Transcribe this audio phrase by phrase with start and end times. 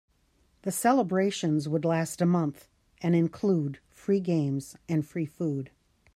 [0.63, 2.67] The celebrations would last a month
[3.03, 5.69] and include free games and free food.